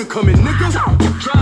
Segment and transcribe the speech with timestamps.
[0.00, 0.72] coming, nigga.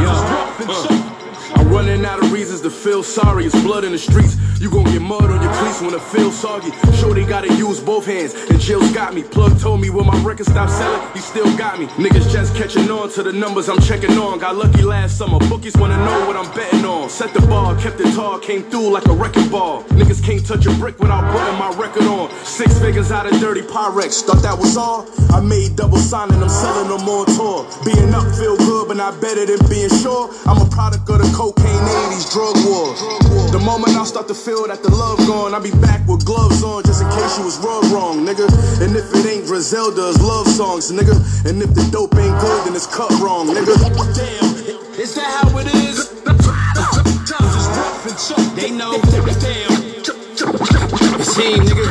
[0.03, 1.55] Yeah.
[1.55, 2.30] I'm running out of
[2.61, 3.47] reasons to feel sorry.
[3.47, 4.37] It's blood in the streets.
[4.61, 6.71] You gon' get mud on your cleats when it feels soggy.
[6.99, 9.23] Shorty gotta use both hands, and Jill's got me.
[9.23, 11.87] Plug told me when my record stopped selling, he still got me.
[11.97, 14.39] Niggas just catching on to the numbers I'm checking on.
[14.39, 15.39] Got lucky last summer.
[15.49, 17.09] Bookies wanna know what I'm betting on.
[17.09, 19.83] Set the bar, kept it tall, came through like a wrecking ball.
[19.85, 22.31] Niggas can't touch a brick without putting my record on.
[22.45, 24.23] Six figures out of dirty Pyrex.
[24.23, 25.09] Thought that was all?
[25.31, 27.65] I made double signing, I'm selling them on tour.
[27.85, 30.29] Being up feel good, but not better than being sure.
[30.45, 32.95] I'm a product of the cocaine 80s drug war.
[33.51, 36.63] The moment I start to feel that the love gone, I be back with gloves
[36.63, 38.47] on just in case you was rubbed wrong, nigga.
[38.83, 41.15] And if it ain't Griselda's love songs, nigga.
[41.49, 43.75] And if the dope ain't good, then it's cut wrong, nigga.
[44.15, 44.55] Damn,
[44.99, 46.11] is that how it is?
[47.27, 48.99] Times is rough and tough, they know.
[49.41, 49.71] Damn.
[51.21, 51.87] It's him, nigga.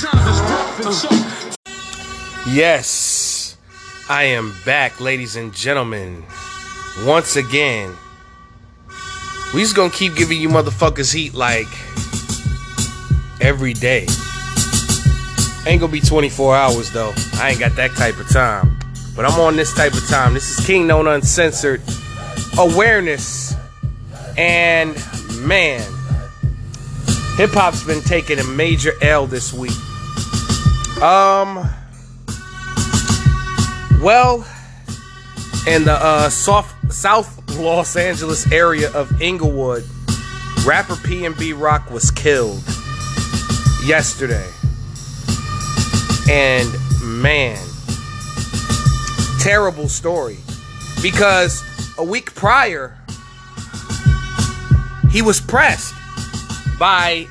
[0.00, 1.56] Times is rough and tough.
[2.46, 3.56] Yes,
[4.08, 6.24] I am back, ladies and gentlemen.
[7.04, 7.94] Once again,
[9.54, 11.68] we just gonna keep giving you motherfuckers heat like
[13.40, 14.06] every day.
[15.66, 17.12] Ain't gonna be 24 hours though.
[17.34, 18.78] I ain't got that type of time.
[19.16, 20.34] But I'm on this type of time.
[20.34, 21.80] This is King Known Uncensored
[22.58, 23.54] Awareness.
[24.36, 24.94] And
[25.40, 25.80] man,
[27.36, 29.72] hip hop's been taking a major L this week.
[31.02, 31.68] Um,
[34.02, 34.46] well,
[35.66, 39.84] in the uh, soft, South Los Angeles area of Inglewood,
[40.64, 42.62] rapper PNB Rock was killed
[43.84, 44.50] yesterday.
[46.28, 46.68] And
[47.02, 47.64] man,
[49.40, 50.38] terrible story.
[51.00, 51.62] Because
[51.98, 52.96] a week prior,
[55.10, 55.94] he was pressed
[56.78, 57.26] by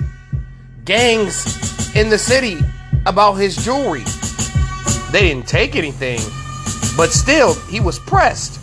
[0.85, 2.59] gangs in the city
[3.05, 4.03] about his jewelry.
[5.11, 6.19] They didn't take anything,
[6.97, 8.59] but still, he was pressed.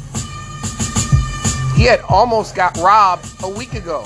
[1.83, 4.05] He had almost got robbed a week ago.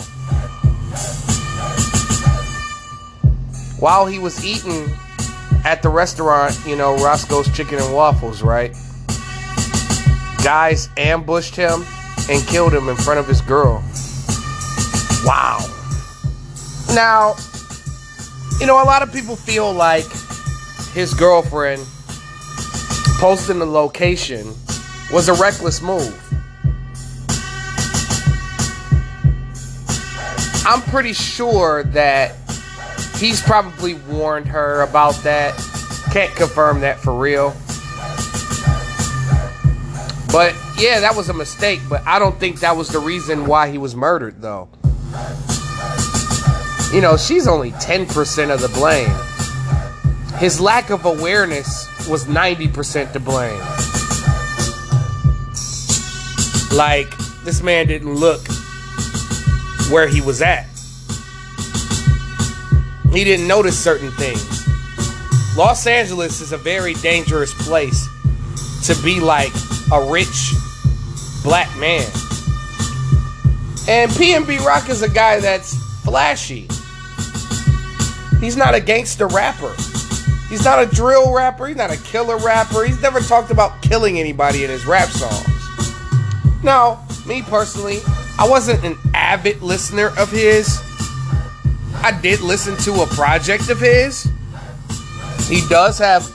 [3.78, 4.88] While he was eating
[5.62, 8.74] at the restaurant, you know, Roscoe's Chicken and Waffles, right?
[10.42, 11.84] Guys ambushed him
[12.30, 13.84] and killed him in front of his girl.
[15.22, 15.58] Wow.
[16.94, 17.34] Now,
[18.58, 20.06] you know, a lot of people feel like
[20.94, 21.84] his girlfriend
[23.20, 24.54] posting the location
[25.12, 26.25] was a reckless move.
[30.68, 32.34] I'm pretty sure that
[33.18, 35.56] he's probably warned her about that.
[36.12, 37.50] Can't confirm that for real.
[40.32, 43.70] But yeah, that was a mistake, but I don't think that was the reason why
[43.70, 44.68] he was murdered, though.
[46.92, 49.08] You know, she's only 10% of the blame.
[50.40, 53.60] His lack of awareness was 90% to blame.
[56.76, 58.42] Like, this man didn't look
[59.90, 60.66] where he was at.
[63.12, 64.66] He didn't notice certain things.
[65.56, 68.06] Los Angeles is a very dangerous place
[68.86, 69.52] to be like
[69.92, 70.52] a rich
[71.42, 72.06] black man.
[73.88, 76.68] And PNB Rock is a guy that's flashy.
[78.40, 79.74] He's not a gangster rapper.
[80.48, 81.68] He's not a drill rapper.
[81.68, 82.84] He's not a killer rapper.
[82.84, 85.46] He's never talked about killing anybody in his rap songs.
[86.62, 88.00] Now, me personally,
[88.38, 90.80] I wasn't an avid listener of his.
[92.02, 94.28] I did listen to a project of his.
[95.48, 96.28] He does have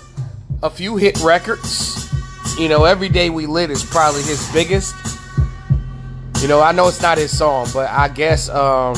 [0.64, 2.10] a few hit records.
[2.58, 4.96] You know, Every Day We Lit is probably his biggest.
[6.42, 8.96] You know, I know it's not his song, but I guess um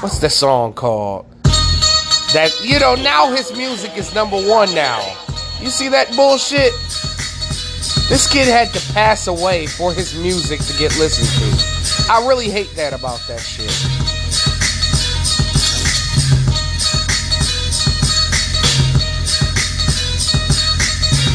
[0.00, 1.26] what's the song called?
[2.34, 5.00] That you know, now his music is number 1 now.
[5.60, 6.72] You see that bullshit?
[8.08, 11.81] This kid had to pass away for his music to get listened to.
[12.10, 13.70] I really hate that about that shit.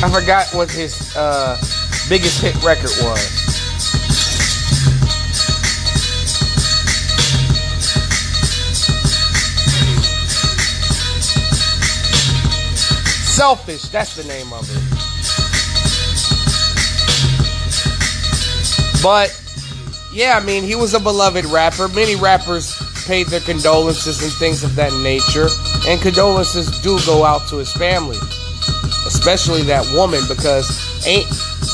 [0.04, 1.58] I forgot what his uh,
[2.08, 3.20] biggest hit record was.
[13.36, 14.84] Selfish, that's the name of it.
[19.02, 19.47] But
[20.18, 21.88] yeah, I mean, he was a beloved rapper.
[21.90, 22.74] Many rappers
[23.06, 25.48] paid their condolences and things of that nature,
[25.88, 28.18] and condolences do go out to his family,
[29.06, 30.66] especially that woman, because
[31.06, 31.28] ain't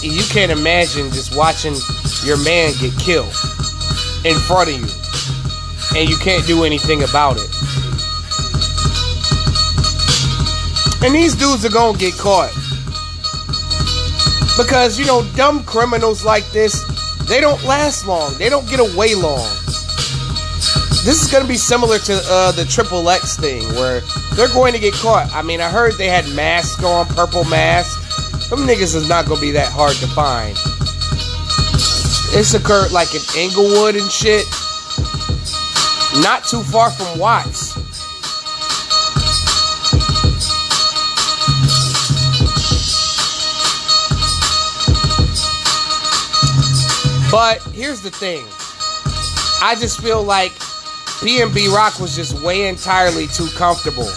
[0.04, 1.74] you can't imagine just watching
[2.25, 3.31] your man get killed
[4.25, 4.92] in front of you,
[5.98, 7.48] and you can't do anything about it.
[11.01, 12.51] And these dudes are gonna get caught.
[14.57, 16.84] Because, you know, dumb criminals like this,
[17.33, 18.31] they don't last long.
[18.38, 19.50] They don't get away long.
[21.03, 24.01] This is going to be similar to uh, the Triple X thing, where
[24.35, 25.33] they're going to get caught.
[25.33, 28.50] I mean, I heard they had masks on, purple masks.
[28.50, 30.56] Them niggas is not going to be that hard to find.
[32.35, 34.45] This occurred like in Inglewood and shit.
[36.21, 37.73] Not too far from Watts.
[47.33, 48.45] But here's the thing.
[49.59, 50.51] I just feel like
[51.18, 54.07] PNB Rock was just way entirely too comfortable.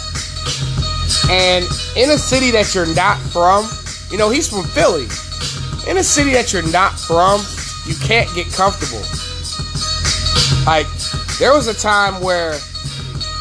[1.27, 1.65] And
[1.95, 3.67] in a city that you're not from,
[4.11, 5.05] you know, he's from Philly.
[5.89, 7.41] In a city that you're not from,
[7.87, 9.01] you can't get comfortable.
[10.67, 10.85] Like,
[11.39, 12.59] there was a time where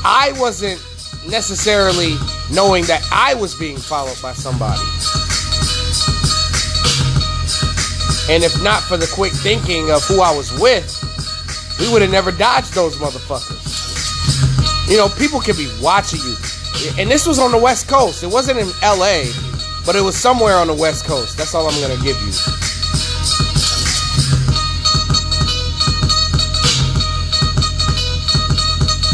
[0.07, 0.81] I wasn't
[1.29, 2.17] necessarily
[2.51, 4.81] knowing that I was being followed by somebody.
[8.29, 10.91] And if not for the quick thinking of who I was with,
[11.79, 14.91] we would have never dodged those motherfuckers.
[14.91, 16.35] You know, people can be watching you.
[16.99, 18.23] And this was on the West Coast.
[18.23, 19.25] It wasn't in LA,
[19.85, 21.37] but it was somewhere on the West Coast.
[21.39, 22.33] That's all I'm going to give you.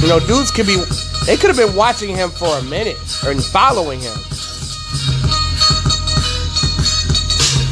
[0.02, 0.82] You know, dudes could be,
[1.26, 4.16] they could have been watching him for a minute or following him.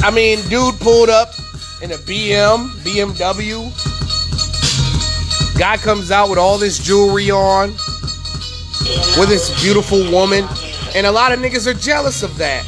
[0.02, 1.34] I mean, dude pulled up
[1.82, 3.68] in a BM, BMW.
[5.58, 7.72] Guy comes out with all this jewelry on,
[9.18, 10.46] with this beautiful woman,
[10.94, 12.64] and a lot of niggas are jealous of that.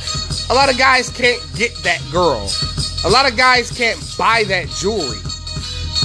[0.50, 2.50] A lot of guys can't get that girl.
[3.06, 5.18] A lot of guys can't buy that jewelry.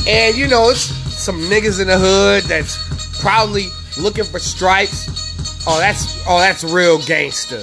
[0.07, 0.79] And you know, it's
[1.13, 3.67] some niggas in the hood that's proudly
[3.99, 5.67] looking for stripes.
[5.67, 7.61] Oh, that's oh, that's real gangster.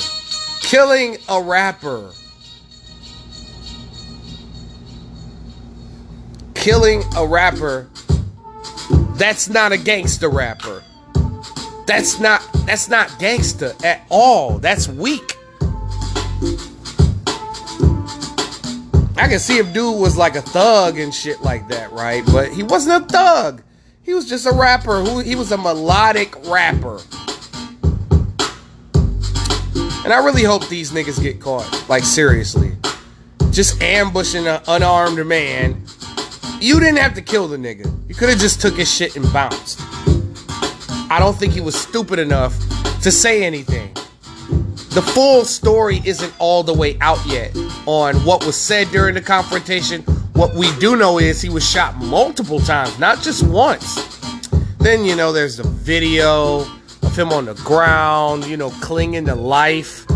[0.61, 2.11] Killing a rapper.
[6.65, 7.91] Killing a rapper.
[9.17, 10.83] That's not a gangster rapper.
[11.87, 14.59] That's not that's not gangster at all.
[14.61, 15.37] That's weak.
[19.19, 22.25] I can see if dude was like a thug and shit like that, right?
[22.33, 23.63] But he wasn't a thug.
[24.03, 26.99] He was just a rapper who he was a melodic rapper.
[30.03, 31.85] And I really hope these niggas get caught.
[31.91, 32.73] Like seriously.
[33.51, 35.85] Just ambushing an unarmed man.
[36.65, 37.93] You didn't have to kill the nigga.
[38.09, 39.79] You could have just took his shit and bounced.
[41.11, 42.59] I don't think he was stupid enough
[43.03, 43.93] to say anything.
[44.95, 49.21] The full story isn't all the way out yet on what was said during the
[49.21, 50.01] confrontation.
[50.33, 54.19] What we do know is he was shot multiple times, not just once.
[54.79, 56.61] Then, you know, there's the video
[57.03, 60.07] of him on the ground, you know, clinging to life.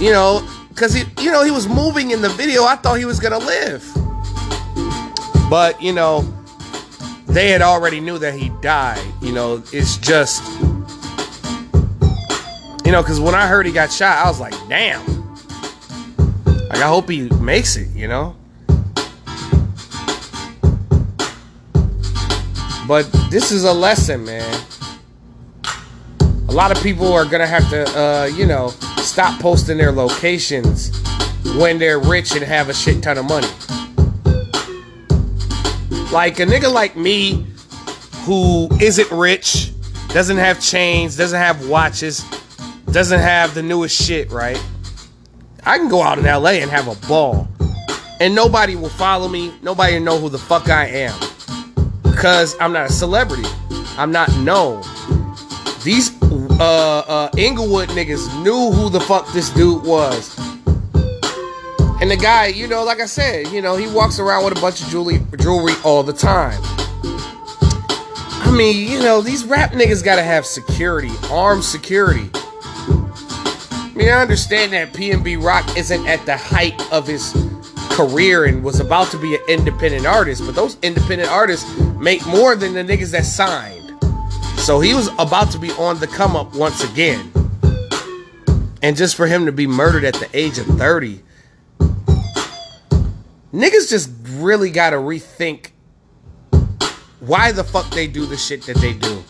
[0.00, 2.62] You know, because he, you know, he was moving in the video.
[2.62, 3.84] I thought he was gonna live.
[5.48, 6.22] But, you know,
[7.26, 9.04] they had already knew that he died.
[9.20, 10.42] You know, it's just
[12.86, 15.04] you know, because when I heard he got shot, I was like, damn.
[16.46, 18.36] Like, I hope he makes it, you know?
[22.86, 24.62] But this is a lesson, man.
[26.48, 29.90] A lot of people are going to have to, uh, you know, stop posting their
[29.90, 30.96] locations
[31.56, 33.48] when they're rich and have a shit ton of money.
[36.16, 37.46] Like a nigga like me
[38.24, 39.70] who isn't rich,
[40.14, 42.24] doesn't have chains, doesn't have watches,
[42.90, 44.58] doesn't have the newest shit, right?
[45.66, 47.46] I can go out in LA and have a ball.
[48.18, 49.52] And nobody will follow me.
[49.60, 51.20] Nobody will know who the fuck I am.
[52.02, 53.46] Because I'm not a celebrity.
[53.98, 54.84] I'm not known.
[55.84, 56.16] These
[56.58, 60.34] uh uh Inglewood niggas knew who the fuck this dude was.
[62.06, 64.60] And the guy, you know, like I said, you know, he walks around with a
[64.60, 66.60] bunch of jewelry jewelry all the time.
[67.02, 72.30] I mean, you know, these rap niggas gotta have security, armed security.
[72.32, 77.32] I mean, I understand that PNB Rock isn't at the height of his
[77.90, 82.54] career and was about to be an independent artist, but those independent artists make more
[82.54, 83.98] than the niggas that signed.
[84.58, 87.32] So he was about to be on the come up once again.
[88.80, 91.22] And just for him to be murdered at the age of 30,
[93.56, 95.70] niggas just really gotta rethink
[97.20, 99.24] why the fuck they do the shit that they do.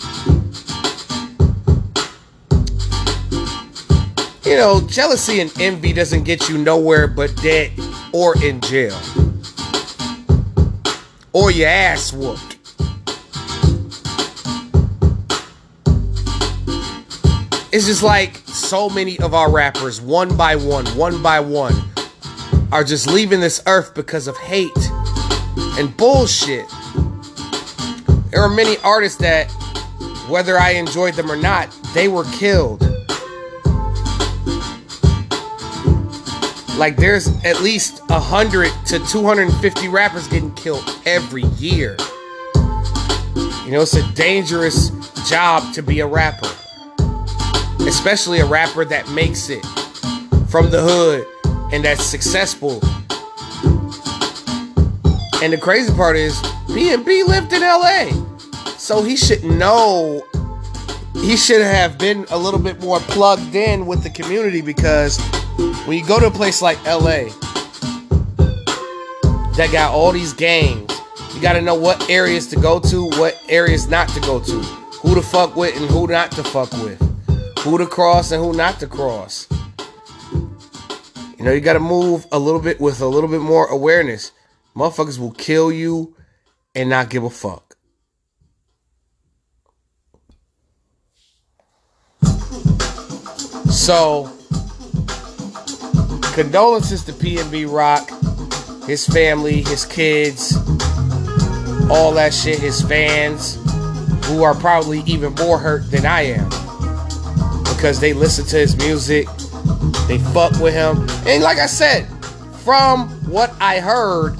[4.48, 7.72] You know, jealousy and envy doesn't get you nowhere but dead
[8.12, 8.98] or in jail.
[11.32, 12.56] Or your ass whooped.
[17.72, 21.74] It's just like so many of our rappers, one by one, one by one,
[22.72, 24.70] are just leaving this earth because of hate
[25.78, 26.66] and bullshit.
[28.30, 29.50] There are many artists that,
[30.28, 32.82] whether I enjoyed them or not, they were killed.
[36.76, 41.96] Like there's at least 100 to 250 rappers getting killed every year.
[43.64, 44.90] You know, it's a dangerous
[45.28, 46.50] job to be a rapper.
[47.80, 49.64] Especially a rapper that makes it
[50.48, 51.26] from the hood
[51.72, 52.80] and that's successful.
[55.42, 56.34] And the crazy part is,
[56.68, 58.08] PNB lived in LA.
[58.78, 60.22] So he should know,
[61.14, 65.18] he should have been a little bit more plugged in with the community because
[65.86, 67.30] when you go to a place like LA
[69.56, 70.92] that got all these gangs,
[71.34, 74.60] you got to know what areas to go to, what areas not to go to,
[75.02, 77.00] who to fuck with and who not to fuck with,
[77.58, 79.46] who to cross and who not to cross.
[81.46, 84.32] Know, you got to move a little bit with a little bit more awareness.
[84.74, 86.16] Motherfuckers will kill you
[86.74, 87.76] and not give a fuck.
[93.70, 94.24] So,
[96.34, 98.10] condolences to PNB Rock,
[98.88, 100.56] his family, his kids,
[101.88, 103.54] all that shit, his fans,
[104.26, 106.48] who are probably even more hurt than I am
[107.76, 109.28] because they listen to his music,
[110.08, 111.06] they fuck with him.
[111.26, 112.06] And like I said,
[112.64, 114.36] from what I heard,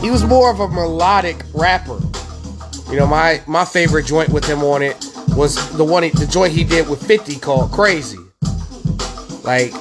[0.00, 1.98] he was more of a melodic rapper.
[2.90, 4.96] You know, my my favorite joint with him on it
[5.36, 8.18] was the one he, the joint he did with 50 called Crazy.
[9.42, 9.72] Like,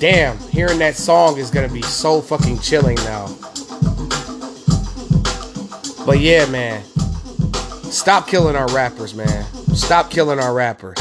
[0.00, 3.26] damn, hearing that song is gonna be so fucking chilling now.
[6.04, 6.84] But yeah, man.
[7.90, 9.44] Stop killing our rappers, man.
[9.74, 10.98] Stop killing our rappers.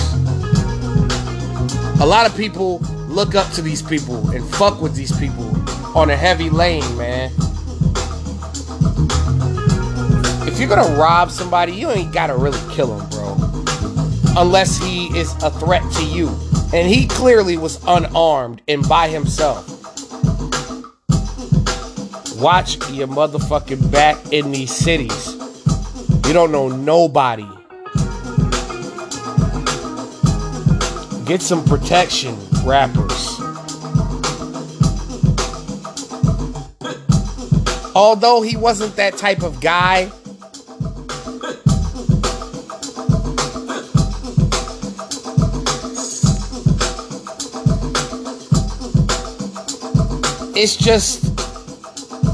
[2.02, 5.46] A lot of people look up to these people and fuck with these people
[5.98, 7.32] on a heavy lane, man.
[10.48, 13.36] If you're gonna rob somebody, you ain't gotta really kill him, bro.
[14.38, 16.28] Unless he is a threat to you.
[16.74, 19.66] And he clearly was unarmed and by himself.
[22.40, 25.36] Watch your motherfucking back in these cities.
[26.28, 27.48] You don't know nobody.
[31.25, 33.39] Get some protection, rappers.
[37.96, 40.12] Although he wasn't that type of guy,
[50.55, 51.25] it's just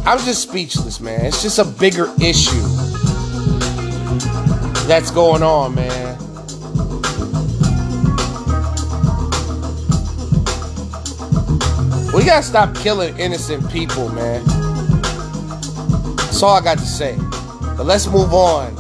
[0.06, 1.26] I'm just speechless, man.
[1.26, 2.62] It's just a bigger issue
[4.88, 6.01] that's going on, man.
[12.22, 14.46] We gotta stop killing innocent people, man.
[16.18, 17.18] That's all I got to say.
[17.76, 18.78] But let's move on.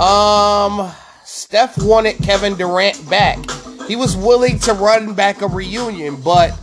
[0.00, 0.92] Um,
[1.24, 3.38] Steph wanted Kevin Durant back.
[3.86, 6.58] He was willing to run back a reunion, but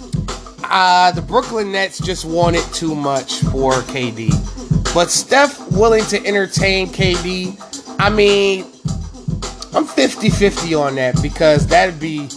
[0.66, 4.34] uh, the Brooklyn Nets just wanted too much for KD.
[4.94, 8.66] But Steph willing to entertain KD, I mean,
[9.74, 12.28] I'm 50 50 on that because that'd be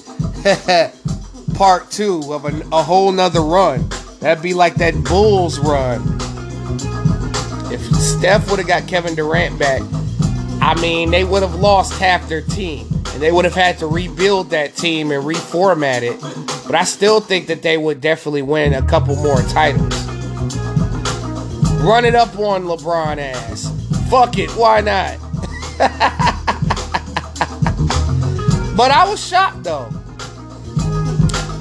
[1.56, 3.88] part two of a, a whole nother run.
[4.20, 6.02] That'd be like that Bulls run.
[7.72, 9.80] If Steph would have got Kevin Durant back,
[10.60, 12.86] I mean, they would have lost half their team.
[12.92, 16.20] And they would have had to rebuild that team and reformat it.
[16.66, 19.94] But I still think that they would definitely win a couple more titles.
[21.82, 23.72] Run it up on LeBron ass.
[24.10, 25.18] Fuck it, why not?
[28.76, 29.88] but I was shocked though.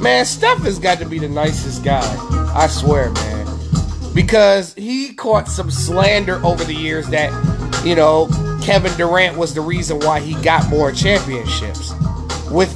[0.05, 2.05] Man, Steph has got to be the nicest guy.
[2.53, 3.47] I swear, man.
[4.13, 7.31] Because he caught some slander over the years that,
[7.83, 8.27] you know,
[8.61, 11.91] Kevin Durant was the reason why he got more championships.
[12.51, 12.71] With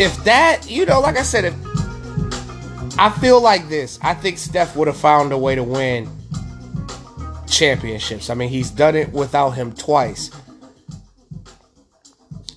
[0.00, 1.54] if that, you know, like I said, if
[2.98, 6.08] I feel like this, I think Steph would have found a way to win
[7.46, 8.30] championships.
[8.30, 10.30] I mean, he's done it without him twice.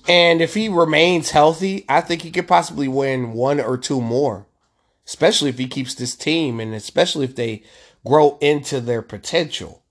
[0.08, 4.46] And if he remains healthy, I think he could possibly win one or two more.
[5.06, 7.62] Especially if he keeps this team and especially if they
[8.06, 9.84] grow into their potential.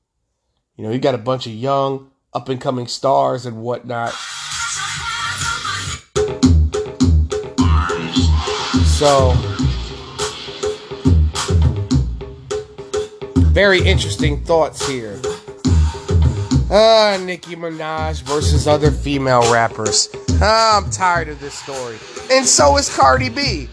[0.75, 4.13] You know, you got a bunch of young, up and coming stars and whatnot.
[8.83, 9.33] So,
[13.53, 15.19] very interesting thoughts here.
[16.69, 20.09] Ah, Nicki Minaj versus other female rappers.
[20.41, 21.97] Ah, I'm tired of this story.
[22.29, 23.69] And so is Cardi B.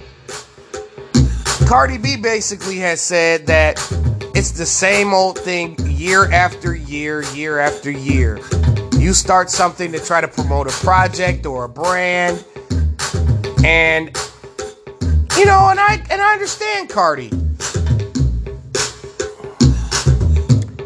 [1.66, 3.78] Cardi B basically has said that
[4.36, 8.38] it's the same old thing year after year, year after year.
[8.92, 12.44] You start something to try to promote a project or a brand,
[13.64, 14.16] and
[15.36, 17.30] you know, and I and I understand Cardi.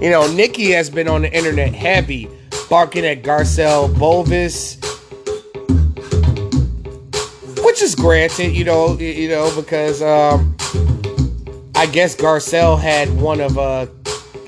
[0.00, 2.28] You know, Nicki has been on the internet heavy,
[2.70, 4.76] barking at Garcelle Beauvais,
[7.64, 10.56] which is granted, you know, you know, because um,
[11.74, 13.86] I guess Garcelle had one of uh,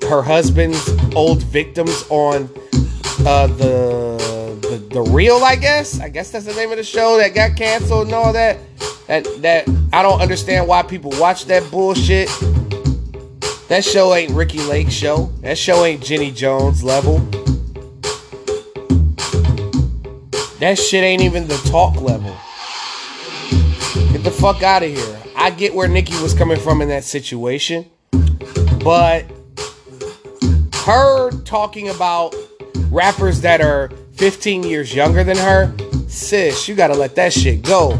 [0.08, 2.48] her husband's old victims on
[3.26, 5.42] uh, the, the the real.
[5.42, 8.32] I guess I guess that's the name of the show that got canceled and all
[8.34, 8.58] that.
[9.08, 12.28] That that I don't understand why people watch that bullshit.
[13.70, 15.30] That show ain't Ricki Lake show.
[15.42, 17.18] That show ain't Jenny Jones level.
[20.58, 22.36] That shit ain't even the talk level.
[24.12, 25.20] Get the fuck out of here.
[25.36, 27.88] I get where Nicki was coming from in that situation,
[28.82, 29.24] but
[30.84, 32.34] her talking about
[32.90, 35.72] rappers that are 15 years younger than her,
[36.08, 37.90] sis, you gotta let that shit go.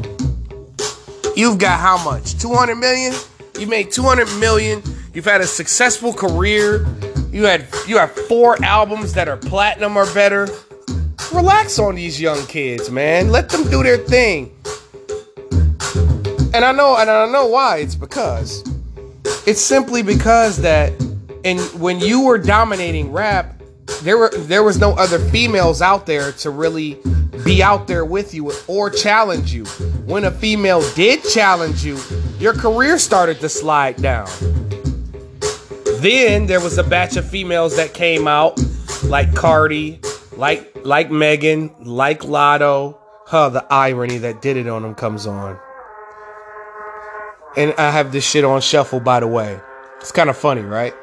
[1.36, 2.36] You've got how much?
[2.40, 3.14] 200 million?
[3.56, 4.82] You made 200 million.
[5.12, 6.86] You've had a successful career.
[7.32, 10.48] You had you have four albums that are platinum or better.
[11.32, 13.30] Relax on these young kids, man.
[13.30, 14.54] Let them do their thing.
[16.52, 17.78] And I know, and I know why.
[17.78, 18.64] It's because
[19.46, 20.92] it's simply because that,
[21.44, 23.60] and when you were dominating rap,
[24.02, 26.98] there were there was no other females out there to really
[27.44, 29.64] be out there with you or challenge you.
[30.06, 31.98] When a female did challenge you,
[32.38, 34.28] your career started to slide down.
[36.00, 38.58] Then there was a batch of females that came out,
[39.04, 40.00] like Cardi,
[40.36, 42.96] like like Megan, like Latto.
[43.26, 45.58] Huh, the irony that did it on them comes on.
[47.56, 49.60] And I have this shit on shuffle, by the way.
[50.00, 50.94] It's kind of funny, right?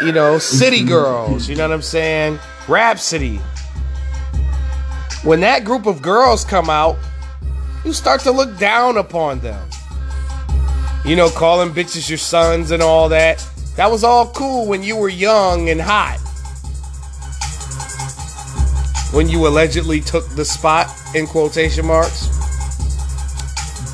[0.00, 0.82] You know, City.
[0.82, 2.38] Girls, you know what I'm saying?
[2.68, 3.36] Rapsody.
[5.24, 6.96] When that group of girls come out,
[7.84, 9.68] you start to look down upon them.
[11.04, 13.46] You know, calling bitches your sons and all that.
[13.76, 16.18] That was all cool when you were young and hot.
[19.12, 22.28] When you allegedly took the spot, in quotation marks.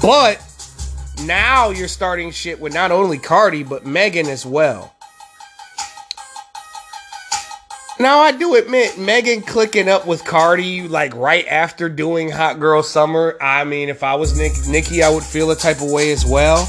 [0.02, 0.42] But
[1.24, 4.92] now you're starting shit with not only Cardi, but Megan as well.
[7.98, 12.82] Now I do admit Megan clicking up with Cardi like right after doing Hot Girl
[12.82, 13.38] Summer.
[13.40, 16.26] I mean, if I was Nick, Nicki, I would feel a type of way as
[16.26, 16.68] well.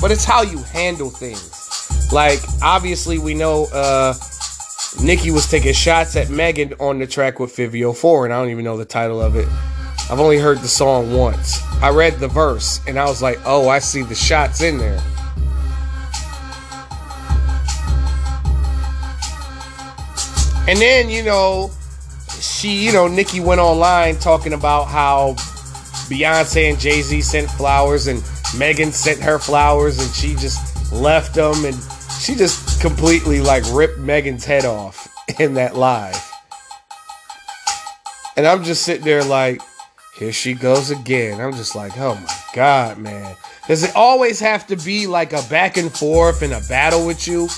[0.00, 1.61] But it's how you handle things.
[2.12, 4.14] Like obviously we know uh
[5.02, 8.50] Nicki was taking shots at Megan on the track with Fivio Foreign, and I don't
[8.50, 9.48] even know the title of it.
[10.10, 11.62] I've only heard the song once.
[11.80, 15.00] I read the verse and I was like, oh, I see the shots in there.
[20.68, 21.70] And then, you know,
[22.40, 25.32] she, you know, Nicki went online talking about how
[26.08, 28.22] Beyonce and Jay Z sent flowers and
[28.56, 31.74] Megan sent her flowers and she just left them and
[32.22, 35.08] she just completely like ripped Megan's head off
[35.40, 36.30] in that live.
[38.36, 39.60] And I'm just sitting there like,
[40.16, 41.40] here she goes again.
[41.40, 43.34] I'm just like, oh my God, man.
[43.66, 47.26] Does it always have to be like a back and forth and a battle with
[47.26, 47.48] you?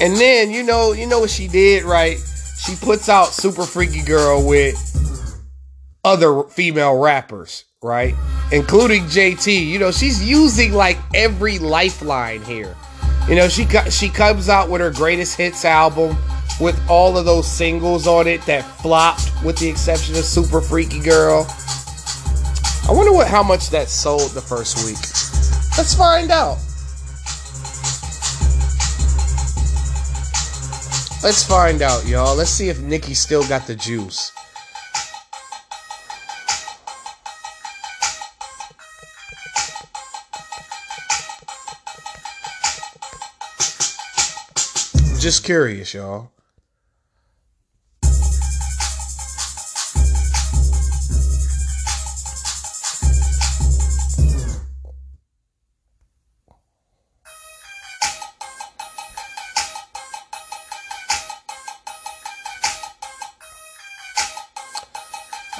[0.00, 2.18] And then, you know, you know what she did, right?
[2.58, 4.76] She puts out Super Freaky Girl with
[6.04, 8.14] other female rappers, right?
[8.52, 9.66] Including JT.
[9.66, 12.76] You know, she's using like every lifeline here.
[13.28, 16.16] You know, she she comes out with her greatest hits album
[16.60, 21.00] with all of those singles on it that flopped, with the exception of Super Freaky
[21.00, 21.46] Girl.
[22.88, 24.98] I wonder what how much that sold the first week.
[25.78, 26.58] Let's find out.
[31.22, 32.34] Let's find out, y'all.
[32.34, 34.32] Let's see if Nicki still got the juice.
[45.20, 46.30] Just curious, y'all.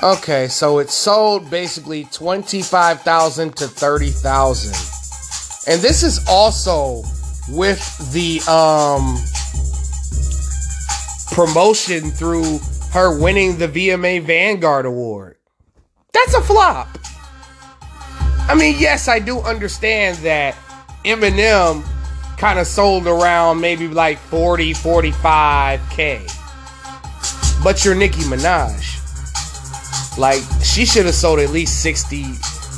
[0.03, 4.70] Okay, so it sold basically 25,000 to 30,000.
[5.70, 7.03] And this is also
[7.51, 9.18] with the um
[11.31, 12.59] promotion through
[12.93, 15.37] her winning the VMA Vanguard Award.
[16.12, 16.88] That's a flop.
[18.49, 20.55] I mean, yes, I do understand that
[21.05, 21.85] Eminem
[22.37, 27.62] kind of sold around maybe like 40, 45K.
[27.62, 28.99] But you're Nicki Minaj.
[30.19, 32.25] Like, she should have sold at least 60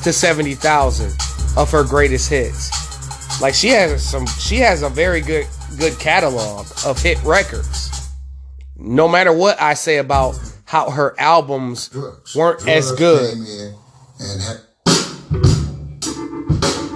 [0.02, 1.14] to 70,000
[1.56, 2.70] of her greatest hits.
[3.40, 5.46] Like she has some she has a very good
[5.78, 7.91] good catalog of hit records.
[8.76, 12.34] No matter what I say about how her albums drugs.
[12.34, 13.36] weren't drugs as good.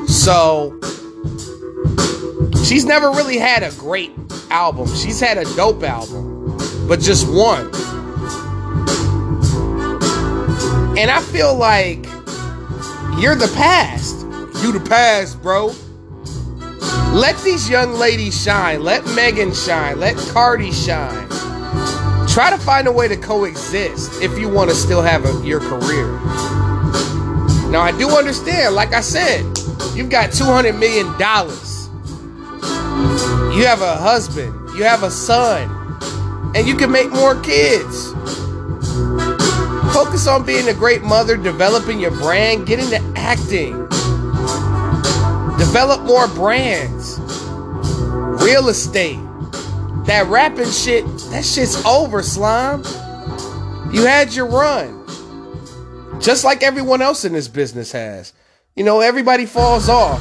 [0.08, 0.78] so
[2.64, 4.12] she's never really had a great
[4.50, 4.88] album.
[4.94, 6.56] She's had a dope album,
[6.88, 7.66] but just one.
[10.98, 12.06] And I feel like
[13.18, 14.22] you're the past.
[14.62, 15.74] You the past, bro.
[17.12, 18.82] Let these young ladies shine.
[18.82, 20.00] Let Megan shine.
[20.00, 21.28] Let Cardi shine.
[22.36, 25.58] Try to find a way to coexist if you want to still have a, your
[25.58, 26.12] career.
[27.70, 29.40] Now, I do understand, like I said,
[29.94, 31.06] you've got $200 million.
[33.56, 35.96] You have a husband, you have a son,
[36.54, 38.12] and you can make more kids.
[39.94, 43.72] Focus on being a great mother, developing your brand, get into acting.
[45.56, 47.18] Develop more brands.
[48.44, 49.25] Real estate.
[50.06, 52.84] That rapping shit, that shit's over, slime.
[53.92, 55.04] You had your run.
[56.20, 58.32] Just like everyone else in this business has.
[58.74, 60.20] You know, everybody falls off.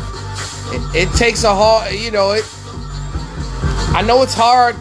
[0.74, 2.44] It, it takes a hard, you know, it.
[3.94, 4.76] I know it's hard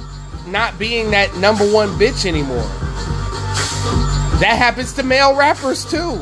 [0.47, 2.67] not being that number one bitch anymore.
[4.41, 6.17] That happens to male rappers too.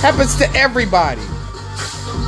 [0.00, 1.22] Happens to everybody.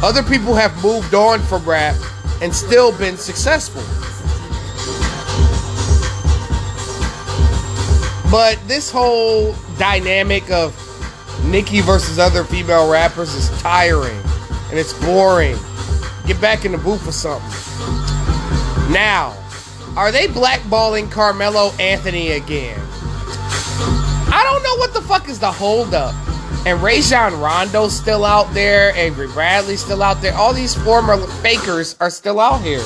[0.02, 1.96] Other people have moved on from rap
[2.42, 3.82] and still been successful.
[8.30, 10.76] But this whole dynamic of
[11.44, 14.20] Nicki versus other female rappers is tiring
[14.70, 15.56] and it's boring.
[16.26, 17.48] Get back in the booth for something.
[18.92, 19.34] Now,
[19.96, 22.78] are they blackballing Carmelo Anthony again?
[24.30, 26.14] I don't know what the fuck is the holdup.
[26.66, 28.94] And Rajon Rondo's still out there.
[28.94, 30.34] Avery Bradley's still out there.
[30.34, 32.82] All these former fakers are still out here.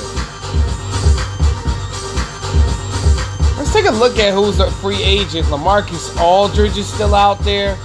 [3.73, 5.47] Take a look at who's a free agent.
[5.47, 7.75] Lamarcus Aldridge is still out there.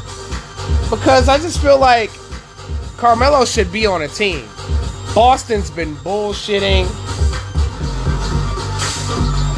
[0.91, 2.11] Because I just feel like
[2.99, 4.47] Carmelo should be on a team.
[5.15, 6.85] Boston's been bullshitting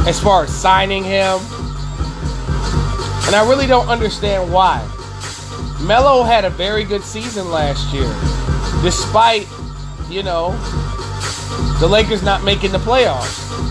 [0.06, 1.40] as far as signing him.
[3.26, 4.88] And I really don't understand why.
[5.80, 8.08] Melo had a very good season last year,
[8.82, 9.48] despite,
[10.08, 10.52] you know,
[11.80, 13.69] the Lakers not making the playoffs.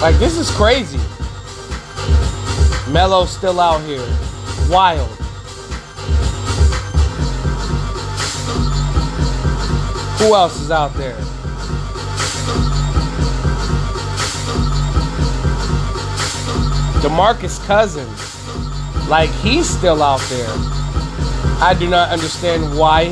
[0.00, 1.00] Like, this is crazy.
[2.92, 4.06] Melo's still out here.
[4.68, 5.08] Wild.
[10.18, 11.16] Who else is out there?
[17.02, 18.18] DeMarcus Cousins,
[19.08, 20.48] like he's still out there.
[21.60, 23.10] I do not understand why.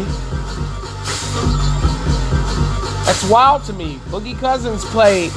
[3.05, 4.01] That's wild to me.
[4.09, 5.31] Boogie Cousins played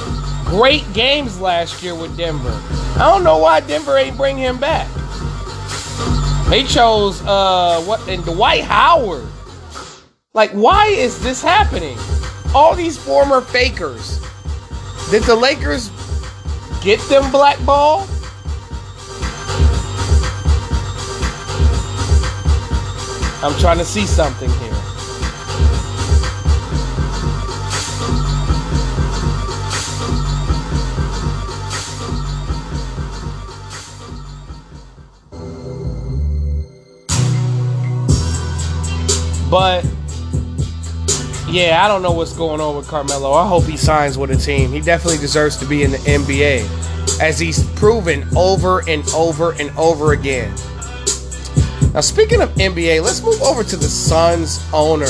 [0.48, 2.58] great games last year with Denver.
[2.96, 4.88] I don't know why Denver ain't bring him back.
[6.48, 9.26] They chose uh what and Dwight Howard.
[10.32, 11.98] Like, why is this happening?
[12.54, 14.20] All these former fakers.
[15.10, 15.90] Did the Lakers
[16.82, 18.06] get them blackball?
[23.42, 24.77] I'm trying to see something here.
[39.50, 39.84] But
[41.48, 43.32] yeah, I don't know what's going on with Carmelo.
[43.32, 44.70] I hope he signs with a team.
[44.70, 49.70] He definitely deserves to be in the NBA, as he's proven over and over and
[49.78, 50.50] over again.
[51.94, 55.06] Now, speaking of NBA, let's move over to the Suns owner.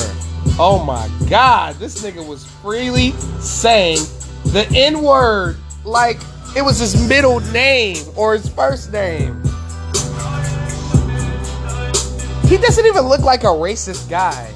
[0.61, 3.98] Oh my God, this nigga was freely saying
[4.46, 6.20] the N word like
[6.57, 9.42] it was his middle name or his first name.
[12.48, 14.50] He doesn't even look like a racist guy.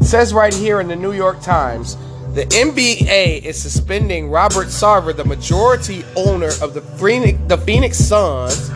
[0.00, 1.96] It says right here in the New York Times
[2.34, 8.68] the NBA is suspending Robert Sarver, the majority owner of the Phoenix, the Phoenix Suns,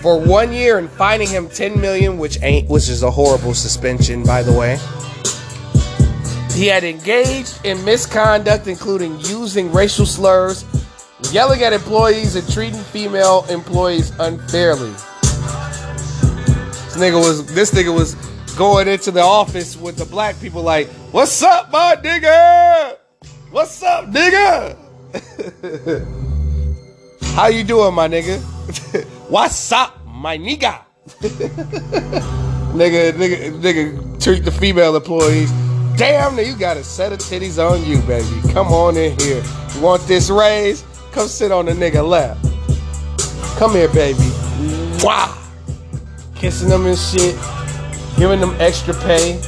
[0.00, 4.24] for one year and fining him 10 million, which ain't which is a horrible suspension,
[4.24, 4.78] by the way.
[6.56, 10.64] He had engaged in misconduct, including using racial slurs,
[11.32, 14.94] yelling at employees, and treating female employees unfairly.
[16.92, 18.14] This nigga was this nigga was
[18.54, 22.98] going into the office with the black people like, "What's up, my nigga?
[23.50, 24.76] What's up, nigga?
[27.34, 28.42] How you doing, my nigga?
[29.30, 30.82] What's up, my nigga?"
[32.76, 35.50] nigga, nigga, nigga, treat the female employees.
[35.96, 38.52] Damn, you got a set of titties on you, baby.
[38.52, 39.42] Come on in here.
[39.74, 40.84] You want this raise?
[41.12, 42.36] Come sit on the nigga lap.
[43.56, 44.30] Come here, baby.
[45.02, 45.41] Wow.
[46.42, 47.36] Kissing them and shit.
[48.16, 49.40] Giving them extra pay.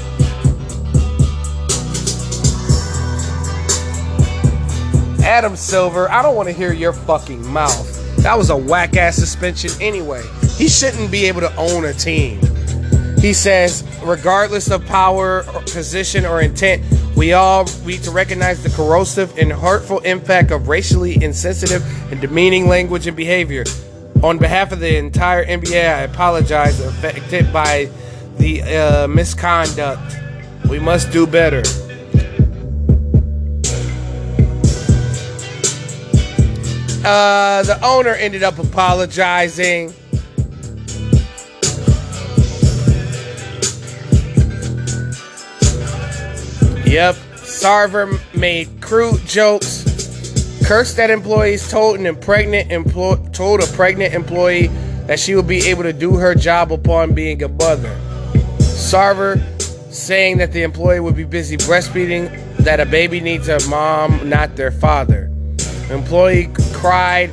[5.24, 8.16] Adam Silver, I don't want to hear your fucking mouth.
[8.18, 10.22] That was a whack ass suspension anyway.
[10.56, 12.38] He shouldn't be able to own a team.
[13.18, 16.84] He says, regardless of power, or position, or intent,
[17.16, 22.68] we all need to recognize the corrosive and hurtful impact of racially insensitive and demeaning
[22.68, 23.64] language and behavior.
[24.24, 27.90] On behalf of the entire NBA, I apologize affected by
[28.38, 30.16] the uh, misconduct.
[30.66, 31.58] We must do better.
[37.04, 39.92] Uh, the owner ended up apologizing.
[46.86, 49.83] Yep, Sarver made crude jokes,
[50.64, 54.68] cursed at employees, told an pregnant employee told a pregnant employee
[55.06, 57.94] that she would be able to do her job upon being a mother.
[58.58, 59.42] Sarver
[59.92, 64.56] saying that the employee would be busy breastfeeding, that a baby needs a mom, not
[64.56, 65.30] their father.
[65.90, 67.30] Employee cried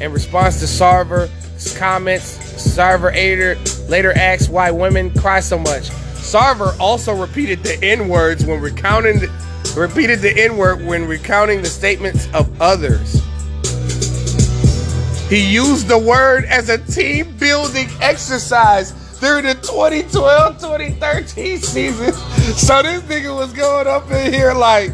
[0.00, 2.38] in response to Sarver's comments.
[2.56, 3.56] Sarver later,
[3.88, 5.90] later asked why women cry so much.
[6.14, 9.20] Sarver also repeated the N words when recounting
[9.76, 13.22] repeated the N word when recounting the statements of others.
[15.28, 22.12] He used the word as a team building exercise during the 2012-2013 season.
[22.54, 24.90] So this nigga was going up in here like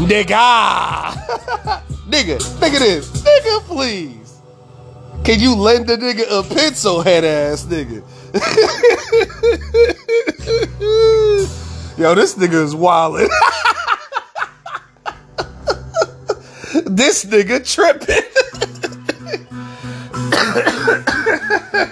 [0.00, 1.12] Nigga.
[2.08, 3.10] nigga, nigga this.
[3.22, 4.40] Nigga, please.
[5.24, 8.02] Can you lend the nigga a pencil head ass nigga?
[12.00, 13.28] Yo, this nigga is wildin'.
[16.96, 18.24] this nigga tripping.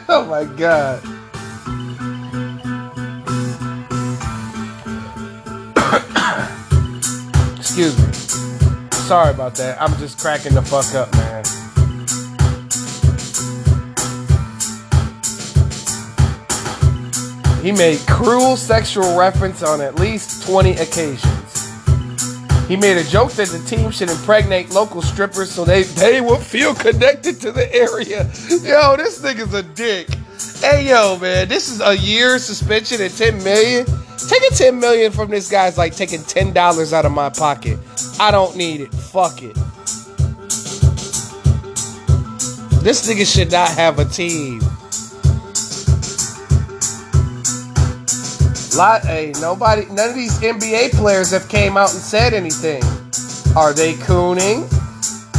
[0.09, 1.05] oh my god.
[7.59, 8.13] Excuse me.
[8.93, 9.77] Sorry about that.
[9.79, 11.45] I'm just cracking the fuck up, man.
[17.63, 21.69] He made cruel sexual reference on at least 20 occasions.
[22.69, 26.41] He made a joke that the team should impregnate local strippers so they, they would
[26.41, 28.25] feel connected to the area.
[28.49, 30.07] Yo, this nigga's a dick.
[30.61, 33.87] Hey, yo, man, this is a year suspension and 10 million.
[34.29, 37.79] Taking 10 million from this guy's like taking $10 out of my pocket.
[38.21, 38.93] I don't need it.
[38.93, 39.55] Fuck it.
[42.83, 44.61] This nigga should not have a team.
[48.79, 52.81] Lot, hey, nobody, none of these NBA players have came out and said anything.
[53.57, 54.73] Are they cooning?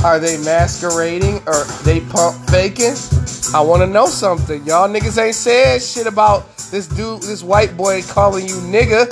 [0.03, 1.37] Are they masquerading?
[1.47, 2.95] Or they pump faking?
[3.55, 4.61] I want to know something.
[4.65, 9.07] Y'all niggas ain't said shit about this dude, this white boy calling you nigga.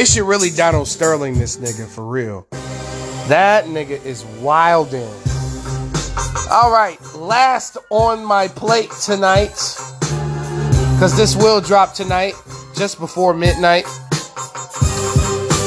[0.00, 2.46] They should really Donald Sterling this nigga for real.
[3.28, 5.06] That nigga is wildin'.
[6.50, 9.50] All right, last on my plate tonight,
[10.94, 12.32] because this will drop tonight,
[12.74, 13.84] just before midnight.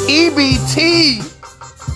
[0.10, 1.22] EBT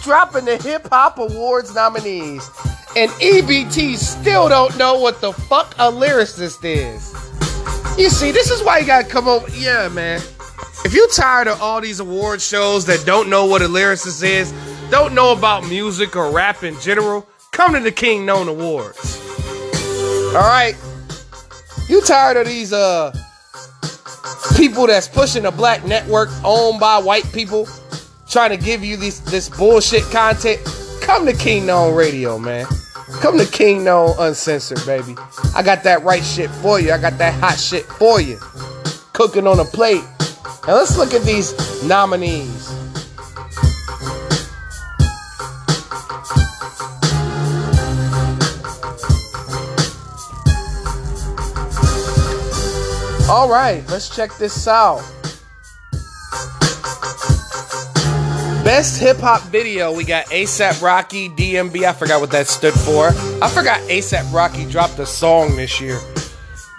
[0.04, 2.48] dropping the Hip Hop Awards nominees.
[2.96, 7.16] And EBT still don't know what the fuck a lyricist is.
[7.98, 9.50] You see, this is why you gotta come over.
[9.58, 10.22] Yeah, man.
[10.88, 14.54] If you tired of all these award shows that don't know what a lyricist is,
[14.90, 19.20] don't know about music or rap in general, come to the King Known Awards.
[20.34, 20.76] All right.
[21.90, 23.14] You tired of these uh
[24.56, 27.68] people that's pushing a black network owned by white people
[28.30, 30.62] trying to give you this this bullshit content?
[31.02, 32.66] Come to King Known Radio, man.
[33.20, 35.18] Come to King Known Uncensored, baby.
[35.54, 36.94] I got that right shit for you.
[36.94, 38.38] I got that hot shit for you.
[39.12, 40.06] Cooking on a plate.
[40.68, 42.70] Now let's look at these nominees.
[53.30, 55.00] All right, let's check this out.
[58.66, 61.84] Best hip hop video, we got ASAP Rocky, DMB.
[61.86, 63.08] I forgot what that stood for.
[63.42, 65.98] I forgot ASAP Rocky dropped a song this year.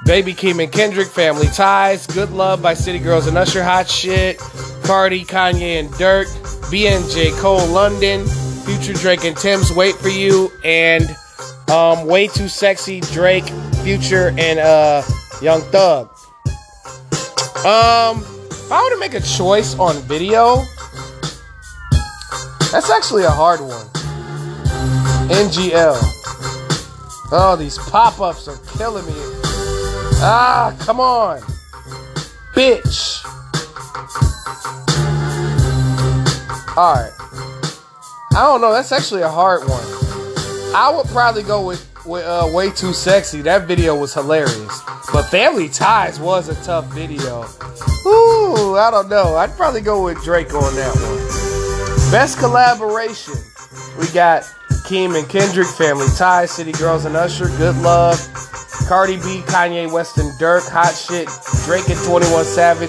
[0.05, 4.39] Baby Keem and Kendrick, Family Ties, Good Love by City Girls and Usher, Hot Shit,
[4.85, 6.27] Cardi, Kanye and Durk,
[6.71, 8.27] BNJ Cole, London,
[8.65, 11.05] Future Drake and Tems, Wait for You, and
[11.71, 13.49] um, Way Too Sexy, Drake,
[13.83, 15.03] Future, and uh,
[15.43, 16.09] Young Thug.
[17.59, 20.63] Um, if I were to make a choice on video,
[22.71, 23.87] that's actually a hard one.
[25.29, 25.99] NGL.
[27.31, 29.38] Oh, these pop ups are killing me.
[30.21, 31.41] Ah, come on.
[32.55, 33.25] Bitch.
[36.77, 37.13] Alright.
[38.33, 38.73] I don't know.
[38.73, 39.85] That's actually a hard one.
[40.75, 43.43] I would probably go with, with uh, Way Too Sexy.
[43.43, 44.83] That video was hilarious.
[45.13, 47.45] But Family Ties was a tough video.
[48.07, 49.37] Ooh, I don't know.
[49.37, 52.11] I'd probably go with Drake on that one.
[52.11, 53.35] Best collaboration.
[53.99, 54.43] We got
[54.87, 58.19] Keem and Kendrick, Family Ties, City Girls and Usher, Good Love,
[58.89, 61.29] Cardi B, Kanye West and Durk, Hot Shit,
[61.67, 62.89] Drake and 21 Savage,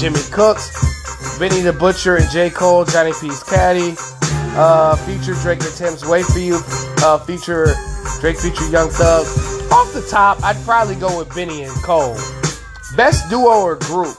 [0.00, 0.72] Jimmy Cooks,
[1.38, 2.48] Benny the Butcher and J.
[2.48, 3.94] Cole, Johnny P's Caddy,
[4.56, 6.60] uh, Future Drake and Tems Wait For You,
[7.04, 7.74] uh, Future
[8.22, 9.26] Drake feature Young Thug.
[9.70, 12.16] Off the top, I'd probably go with Benny and Cole.
[12.96, 14.16] Best duo or group.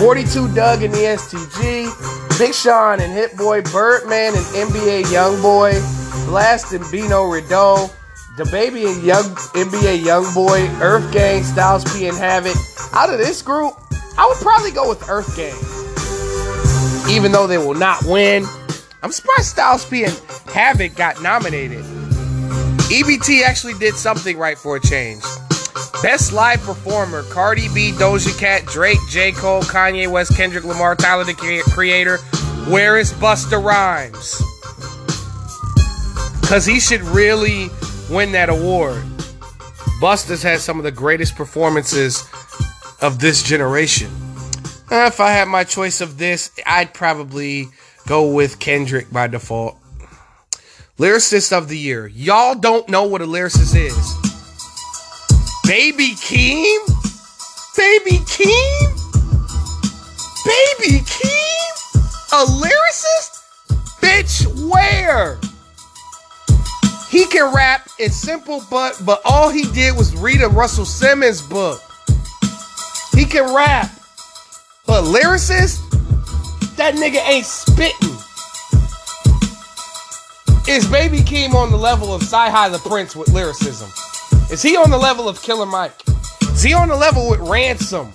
[0.00, 5.74] 42 Dugg and the STG, Big Sean and Hit Boy, Birdman and NBA Youngboy,
[6.24, 7.90] Blxst and Bino Rideaux,
[8.36, 9.22] DaBaby and Young
[9.54, 12.56] NBA Youngboy, EarthGang, Styles P and Havoc.
[12.92, 13.74] Out of this group,
[14.18, 15.54] I would probably go with EarthGang.
[17.08, 18.44] Even though they will not win,
[19.04, 20.20] I'm surprised Styles P and
[20.52, 21.84] Havoc got nominated.
[22.90, 25.22] EBT actually did something right for a change.
[26.02, 29.30] Best live performer Cardi B, Doja Cat, Drake, J.
[29.30, 32.18] Cole, Kanye West, Kendrick Lamar, Tyler the Creator.
[32.68, 34.42] Where is Busta Rhymes?
[36.40, 37.70] Because he should really
[38.14, 39.02] win that award.
[40.00, 42.28] Busta's had some of the greatest performances
[43.02, 44.10] of this generation.
[44.90, 47.68] Uh, if I had my choice of this, I'd probably
[48.06, 49.76] go with Kendrick by default.
[50.98, 52.06] Lyricist of the year.
[52.06, 54.14] Y'all don't know what a lyricist is.
[55.66, 56.86] Baby Keem?
[57.76, 58.94] Baby Keem?
[60.44, 62.32] Baby Keem?
[62.32, 63.42] A lyricist?
[64.00, 65.38] Bitch, where?
[67.14, 67.88] He can rap.
[68.00, 71.80] It's simple, but but all he did was read a Russell Simmons book.
[73.12, 73.88] He can rap.
[74.84, 75.78] But lyricist?
[76.74, 78.16] That nigga ain't spitting.
[80.66, 83.88] Is Baby Keem on the level of CyHi the Prince with lyricism?
[84.50, 86.02] Is he on the level of Killer Mike?
[86.50, 88.12] Is he on the level with Ransom?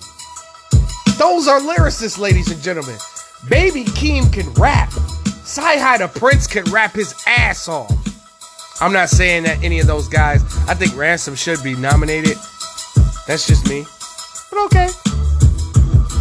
[1.16, 2.98] Those are lyricists, ladies and gentlemen.
[3.48, 4.90] Baby Keem can rap.
[4.90, 7.99] CyHi the Prince can rap his ass off.
[8.80, 10.42] I'm not saying that any of those guys.
[10.66, 12.36] I think Ransom should be nominated.
[13.26, 13.84] That's just me.
[14.50, 14.88] But okay.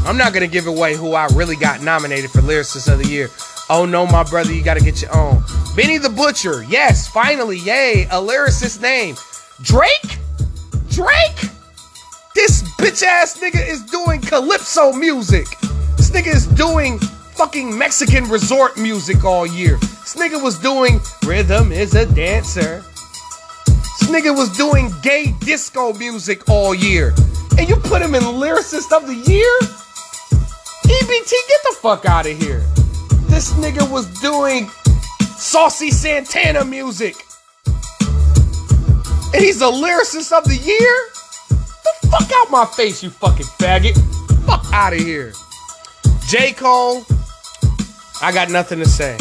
[0.05, 3.29] I'm not gonna give away who I really got nominated for Lyricist of the Year.
[3.69, 5.43] Oh no, my brother, you gotta get your own.
[5.75, 9.15] Benny the Butcher, yes, finally, yay, a lyricist name.
[9.61, 10.17] Drake?
[10.89, 11.49] Drake?
[12.33, 15.45] This bitch ass nigga is doing calypso music.
[15.97, 16.99] This nigga is doing
[17.39, 19.77] fucking Mexican resort music all year.
[19.77, 22.83] This nigga was doing Rhythm is a Dancer.
[23.65, 27.13] This nigga was doing gay disco music all year.
[27.57, 29.57] And you put him in Lyricist of the Year?
[30.83, 32.59] EBT, get the fuck out of here.
[33.29, 34.67] This nigga was doing
[35.37, 37.15] Saucy Santana music
[39.33, 41.09] and he's the lyricist of the year?
[41.47, 43.97] The fuck out my face, you fucking faggot.
[44.45, 45.31] Fuck out of here.
[46.27, 46.51] J.
[46.51, 47.05] Cole,
[48.21, 49.15] I got nothing to say.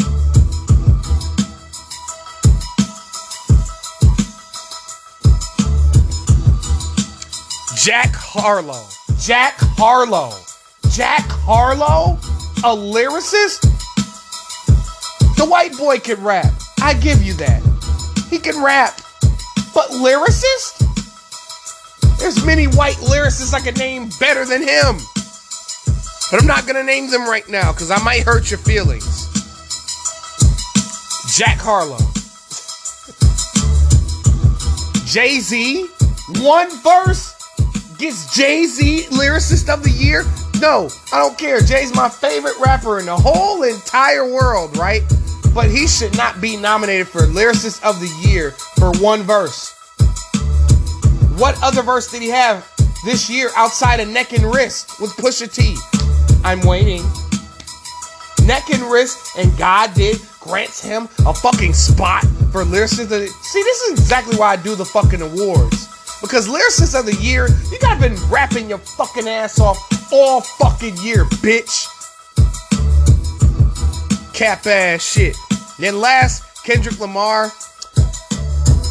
[7.77, 8.85] Jack Harlow.
[9.17, 10.31] Jack Harlow.
[10.91, 12.17] Jack Harlow?
[12.57, 13.61] A lyricist?
[15.37, 16.51] The white boy can rap.
[16.81, 17.63] I give you that.
[18.29, 18.99] He can rap.
[19.73, 20.85] But lyricist?
[22.19, 24.97] There's many white lyricists I could name better than him.
[26.31, 29.27] But I'm not gonna name them right now because I might hurt your feelings.
[31.35, 31.97] Jack Harlow.
[35.05, 35.87] Jay Z,
[36.43, 37.33] one verse
[37.97, 40.23] gets Jay Z lyricist of the year.
[40.61, 41.61] No, I don't care.
[41.61, 45.01] Jay's my favorite rapper in the whole entire world, right?
[45.55, 49.73] But he should not be nominated for lyricist of the year for one verse.
[51.39, 52.69] What other verse did he have
[53.03, 55.75] this year outside of Neck and Wrist with Pusha T?
[56.43, 57.03] I'm waiting.
[58.45, 63.09] Neck and Wrist, and God did grants him a fucking spot for lyricist.
[63.09, 65.87] The, see, this is exactly why I do the fucking awards.
[66.21, 69.77] Because lyricist of the year, you gotta been rapping your fucking ass off
[70.11, 71.87] all fucking year, bitch.
[74.33, 75.37] Cap ass shit.
[75.77, 77.51] Then last, Kendrick Lamar.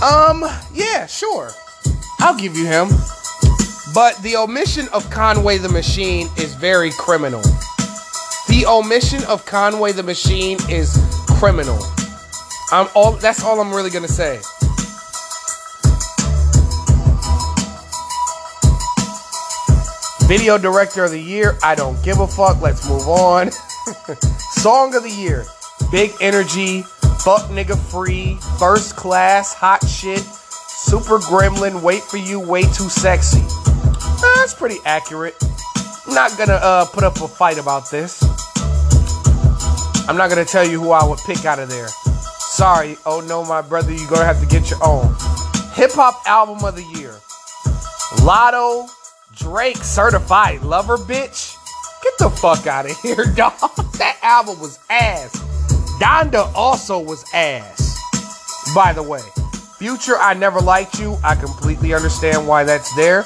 [0.02, 1.50] Um, yeah, sure.
[2.20, 2.88] I'll give you him.
[3.94, 7.40] But the omission of Conway the Machine is very criminal.
[8.48, 11.78] The omission of Conway the Machine is criminal.
[12.70, 14.40] I'm all that's all I'm really gonna say.
[20.28, 22.60] Video director of the year, I don't give a fuck.
[22.60, 23.50] Let's move on.
[24.52, 25.46] Song of the year,
[25.90, 32.62] big energy, fuck nigga free, first class, hot shit, super gremlin, wait for you, way
[32.62, 33.42] too sexy.
[34.20, 35.34] That's pretty accurate.
[36.08, 38.22] Not gonna uh, put up a fight about this.
[40.08, 41.88] I'm not gonna tell you who I would pick out of there.
[41.88, 42.96] Sorry.
[43.04, 45.14] Oh no, my brother, you're gonna have to get your own.
[45.74, 47.14] Hip hop album of the year.
[48.24, 48.88] Latto,
[49.36, 51.54] Drake, Certified Lover, bitch.
[52.02, 53.52] Get the fuck out of here, dog.
[53.98, 55.36] That album was ass.
[56.00, 57.94] Donda also was ass.
[58.74, 59.20] By the way,
[59.78, 61.16] Future, I never liked you.
[61.22, 63.24] I completely understand why that's there.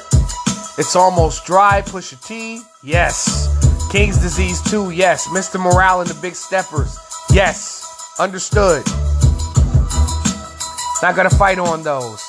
[0.78, 1.82] It's almost dry.
[1.82, 3.48] Pusha T, yes.
[3.90, 5.26] King's Disease 2, yes.
[5.28, 5.60] Mr.
[5.60, 6.98] Morale and the Big Steppers,
[7.30, 8.14] yes.
[8.18, 8.86] Understood.
[11.02, 12.22] Not gonna fight on those.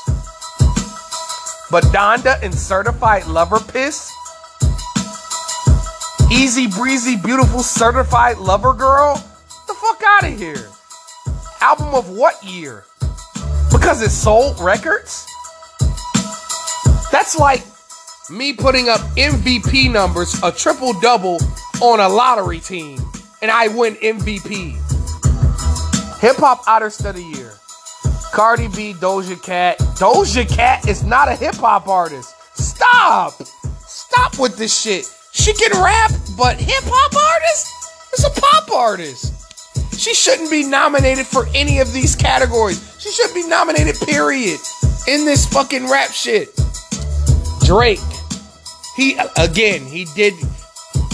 [1.71, 4.11] But Donda and Certified Lover Piss?
[6.31, 9.15] Easy breezy, beautiful certified lover girl?
[9.67, 10.67] The fuck out of here.
[11.61, 12.85] Album of what year?
[13.71, 15.27] Because it sold records?
[17.11, 17.63] That's like
[18.29, 21.39] me putting up MVP numbers, a triple double
[21.81, 22.99] on a lottery team,
[23.41, 24.79] and I win MVP.
[26.19, 27.53] Hip hop artist of the year.
[28.31, 29.77] Cardi B, Doja Cat.
[29.99, 32.33] Doja Cat is not a hip hop artist.
[32.55, 33.33] Stop!
[33.85, 35.05] Stop with this shit.
[35.31, 37.67] She can rap, but hip hop artist?
[38.13, 39.99] Is a pop artist.
[39.99, 42.95] She shouldn't be nominated for any of these categories.
[42.99, 44.59] She should be nominated, period.
[45.07, 46.49] In this fucking rap shit.
[47.73, 47.99] Drake.
[48.95, 50.35] He again, he did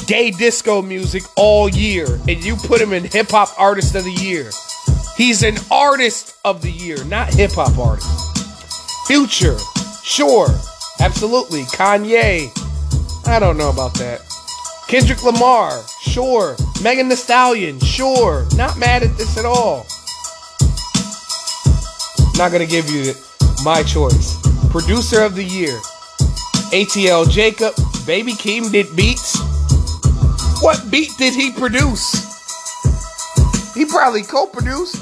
[0.07, 4.11] gay disco music all year, and you put him in hip hop artist of the
[4.11, 4.51] year.
[5.15, 8.09] He's an artist of the year, not hip hop artist.
[9.07, 9.57] Future,
[10.03, 10.49] sure,
[10.99, 11.61] absolutely.
[11.61, 12.51] Kanye,
[13.25, 14.19] I don't know about that.
[14.89, 16.57] Kendrick Lamar, sure.
[16.83, 18.45] Megan Thee Stallion, sure.
[18.57, 19.85] Not mad at this at all.
[22.35, 23.13] Not gonna give you
[23.63, 24.35] my choice.
[24.71, 25.79] Producer of the year,
[26.71, 27.73] ATL Jacob.
[28.05, 29.39] Baby Keem did beats.
[30.61, 32.27] What beat did he produce?
[33.73, 34.97] He probably co-produced.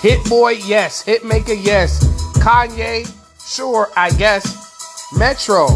[0.00, 1.02] Hit Boy, yes.
[1.02, 2.04] Hit Maker, yes.
[2.38, 3.08] Kanye,
[3.44, 5.12] sure, I guess.
[5.16, 5.66] Metro.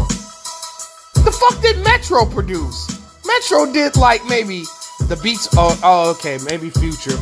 [1.23, 2.87] The fuck did Metro produce?
[3.25, 4.65] Metro did like maybe
[5.07, 5.47] the beats.
[5.57, 7.17] Oh, oh, okay, maybe Future,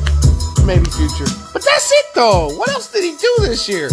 [0.66, 1.30] maybe Future.
[1.54, 2.50] But that's it though.
[2.56, 3.90] What else did he do this year?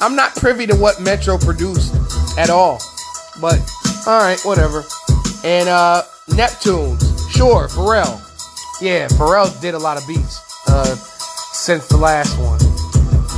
[0.00, 1.94] I'm not privy to what Metro produced
[2.38, 2.80] at all.
[3.40, 3.60] But
[4.06, 4.84] all right, whatever.
[5.44, 8.20] And uh Neptunes, sure, Pharrell.
[8.80, 12.60] Yeah, Pharrell did a lot of beats uh since the last one.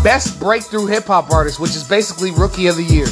[0.02, 3.06] Best breakthrough hip hop artist, which is basically rookie of the year.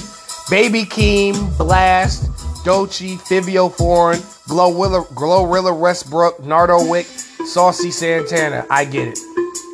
[0.50, 2.28] Baby Keem, Blxst,
[2.64, 8.66] Doechii, Fivio Foreign, Glorilla, Glorilla Westbrook, Nardo Wick, Saucy Santana.
[8.70, 9.18] I get it.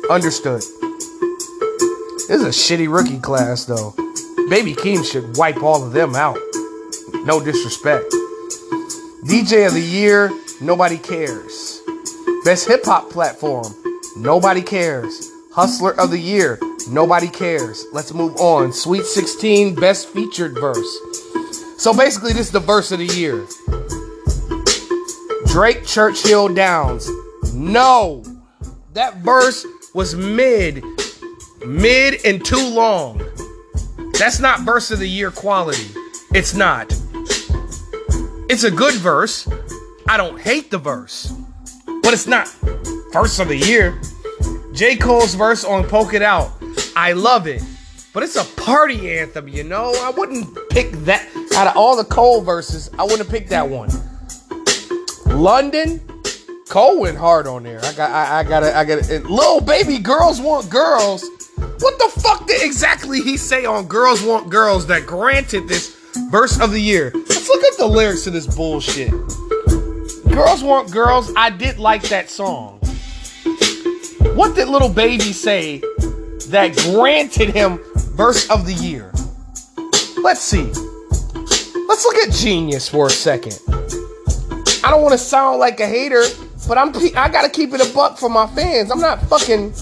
[0.09, 0.59] Understood.
[2.27, 3.91] This is a shitty rookie class, though.
[4.49, 6.37] Baby Keem should wipe all of them out.
[7.23, 8.13] No disrespect.
[9.23, 10.29] DJ of the year,
[10.59, 11.81] nobody cares.
[12.43, 13.73] Best hip hop platform,
[14.17, 15.31] nobody cares.
[15.53, 17.85] Hustler of the year, nobody cares.
[17.93, 18.73] Let's move on.
[18.73, 21.20] Sweet 16, best featured verse.
[21.81, 23.47] So basically, this is the verse of the year.
[25.47, 27.09] Drake Churchill Downs.
[27.55, 28.23] No,
[28.93, 29.65] that verse
[29.95, 30.83] was mid,
[31.65, 33.19] mid and too long.
[34.19, 35.87] That's not verse of the year quality.
[36.35, 36.93] It's not.
[38.47, 39.49] It's a good verse.
[40.07, 41.33] I don't hate the verse,
[42.03, 42.47] but it's not
[43.11, 43.99] verse of the year.
[44.71, 44.97] J.
[44.97, 46.51] Cole's verse on Poke It Out,
[46.95, 47.63] I love it,
[48.13, 49.91] but it's a party anthem, you know?
[50.03, 51.27] I wouldn't pick that.
[51.55, 53.89] Out of all the Cole verses, I wouldn't pick that one.
[55.25, 55.99] London,
[56.69, 57.79] Cole went hard on there.
[57.83, 59.09] I got, I, I got, I got.
[59.29, 61.23] Little baby, girls want girls.
[61.79, 65.97] What the fuck did exactly he say on "Girls Want Girls" that granted this
[66.29, 67.11] verse of the year?
[67.13, 69.11] Let's look at the lyrics to this bullshit.
[70.31, 71.33] Girls Want Girls.
[71.35, 72.79] I did like that song.
[74.35, 75.79] What did Lil Baby say
[76.49, 77.79] that granted him
[78.15, 79.11] verse of the year?
[80.23, 80.71] Let's see.
[81.91, 83.59] Let's look at Genius for a second.
[84.81, 86.23] I don't want to sound like a hater,
[86.65, 88.89] but I'm I gotta keep it a buck for my fans.
[88.91, 89.73] I'm not fucking.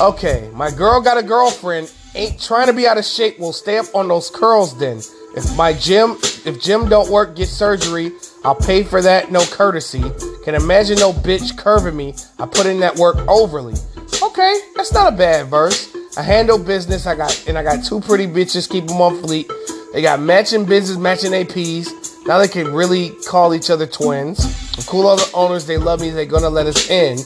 [0.00, 1.92] Okay, my girl got a girlfriend.
[2.14, 3.40] Ain't trying to be out of shape.
[3.40, 4.98] Will stay up on those curls then.
[5.36, 8.12] If my gym, if gym don't work, get surgery.
[8.44, 9.32] I'll pay for that.
[9.32, 10.04] No courtesy.
[10.44, 12.14] Can imagine no bitch curving me.
[12.38, 13.74] I put in that work overly.
[14.22, 15.94] Okay, that's not a bad verse.
[16.16, 17.06] I handle business.
[17.06, 18.68] I got and I got two pretty bitches.
[18.68, 19.50] Keep them on fleet.
[19.92, 22.26] They got matching business, matching APs.
[22.26, 24.38] Now they can really call each other twins.
[24.86, 25.66] cool all the owners.
[25.66, 26.10] They love me.
[26.10, 27.18] They're gonna let us in.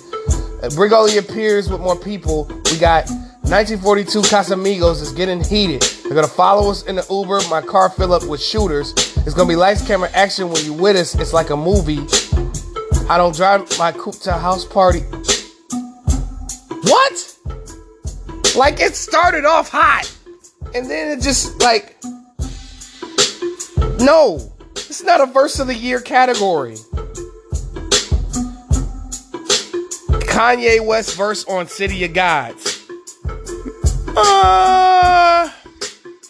[0.74, 2.46] Bring all your peers with more people.
[2.70, 3.08] We got
[3.50, 5.82] 1942 Casamigos is getting heated.
[6.04, 7.40] They're gonna follow us in the Uber.
[7.48, 8.92] My car fill up with shooters.
[9.26, 11.14] It's gonna be lights, camera, action when you with us.
[11.14, 12.00] It's like a movie.
[13.08, 15.02] I don't drive my coupe to a house party.
[16.82, 17.36] What?
[18.56, 20.12] Like it started off hot,
[20.74, 21.96] and then it just like
[24.00, 24.52] no.
[24.74, 26.76] It's not a verse of the year category.
[30.30, 32.88] Kanye West verse on City of Gods.
[34.08, 35.50] Uh,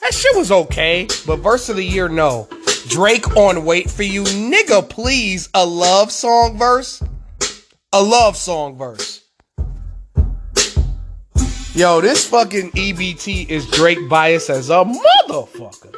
[0.01, 2.49] that shit was okay, but verse of the year, no.
[2.89, 4.25] Drake on Wait for You.
[4.25, 7.03] Nigga, please, a love song verse?
[7.93, 9.20] A love song verse.
[11.73, 15.93] Yo, this fucking EBT is Drake bias as a motherfucker.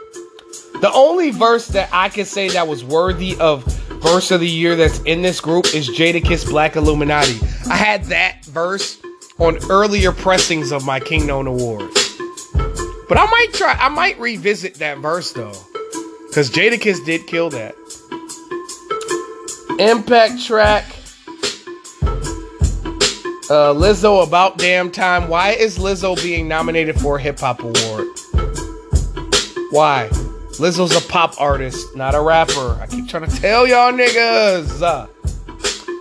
[0.83, 3.65] The only verse that I can say that was worthy of
[4.03, 7.39] verse of the year that's in this group is Jadakiss Black Illuminati.
[7.71, 9.01] I had that verse
[9.39, 12.19] on earlier pressings of my King Known Awards.
[13.09, 15.57] But I might try, I might revisit that verse though.
[16.29, 17.75] Because Jadakiss did kill that.
[19.79, 20.85] Impact track.
[23.51, 25.29] Uh, Lizzo, About Damn Time.
[25.29, 28.07] Why is Lizzo being nominated for a hip hop award?
[29.71, 30.09] Why?
[30.59, 32.79] Lizzo's a pop artist, not a rapper.
[32.81, 34.81] I keep trying to tell y'all niggas.
[34.81, 35.07] Uh,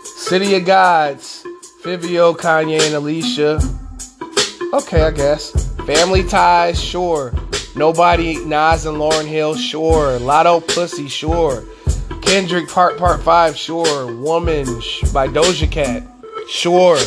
[0.03, 1.43] City of Gods,
[1.81, 3.59] Fivio, Kanye, and Alicia.
[4.73, 5.51] Okay, I guess.
[5.85, 7.33] Family Ties, sure.
[7.75, 10.19] Nobody, Nas and Lauryn Hill, sure.
[10.19, 11.63] Latto Pussy, sure.
[12.21, 14.13] Kendrick Heart Part 5, sure.
[14.15, 14.65] Woman
[15.11, 16.03] by Doja Cat,
[16.47, 16.97] sure.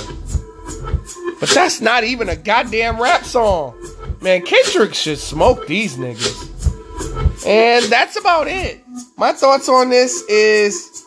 [1.45, 3.75] But that's not even a goddamn rap song.
[4.23, 7.47] Man, Kendrick should smoke these niggas.
[7.47, 8.83] And that's about it.
[9.19, 11.05] My thoughts on this is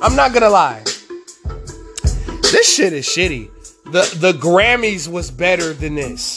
[0.00, 0.84] I'm not gonna lie.
[2.52, 3.50] This shit is shitty.
[3.86, 6.36] The the Grammys was better than this.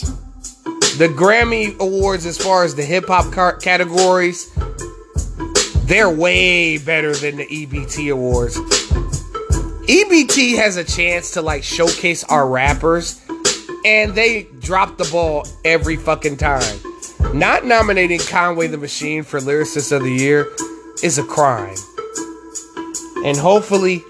[0.98, 4.50] The Grammy Awards, as far as the hip hop car- categories,
[5.84, 8.58] they're way better than the EBT Awards.
[9.88, 13.24] EBT has a chance to like showcase our rappers,
[13.88, 16.78] and they drop the ball every fucking time.
[17.32, 20.46] Not nominating Conway the Machine for Lyricist of the Year
[21.02, 21.74] is a crime.
[23.24, 24.02] And hopefully,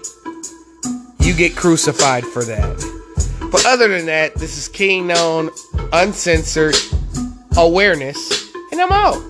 [1.19, 3.49] you get crucified for that.
[3.51, 5.49] But other than that, this is King Known,
[5.93, 6.75] Uncensored
[7.55, 9.28] Awareness, and I'm out.